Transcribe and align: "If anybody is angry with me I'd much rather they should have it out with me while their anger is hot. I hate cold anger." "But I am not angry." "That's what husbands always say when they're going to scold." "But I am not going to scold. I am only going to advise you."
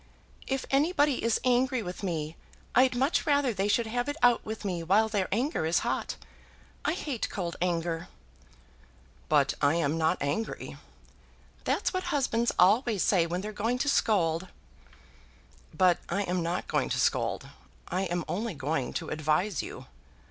"If 0.47 0.65
anybody 0.71 1.23
is 1.23 1.39
angry 1.45 1.83
with 1.83 2.01
me 2.01 2.35
I'd 2.73 2.95
much 2.95 3.27
rather 3.27 3.53
they 3.53 3.67
should 3.67 3.85
have 3.85 4.09
it 4.09 4.17
out 4.23 4.43
with 4.43 4.65
me 4.65 4.81
while 4.81 5.07
their 5.07 5.27
anger 5.31 5.63
is 5.63 5.77
hot. 5.85 6.15
I 6.83 6.93
hate 6.93 7.29
cold 7.29 7.55
anger." 7.61 8.07
"But 9.29 9.53
I 9.61 9.75
am 9.75 9.99
not 9.99 10.17
angry." 10.19 10.77
"That's 11.65 11.93
what 11.93 12.05
husbands 12.05 12.51
always 12.57 13.03
say 13.03 13.27
when 13.27 13.41
they're 13.41 13.53
going 13.53 13.77
to 13.77 13.89
scold." 13.89 14.47
"But 15.71 15.99
I 16.09 16.23
am 16.23 16.41
not 16.41 16.67
going 16.67 16.89
to 16.89 16.99
scold. 16.99 17.49
I 17.87 18.05
am 18.05 18.25
only 18.27 18.55
going 18.55 18.93
to 18.93 19.09
advise 19.09 19.61
you." 19.61 19.85